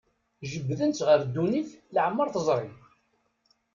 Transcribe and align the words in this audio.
Jebbden-tt 0.51 1.05
ɣer 1.07 1.19
ddunit 1.25 1.69
leɛmer 1.93 2.27
teẓri. 2.33 2.69